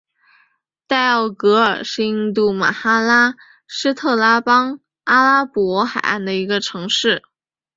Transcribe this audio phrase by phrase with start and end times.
[0.87, 3.35] 代奥格尔是印度马哈拉
[3.67, 7.21] 施特拉邦阿拉伯海岸的一个城市。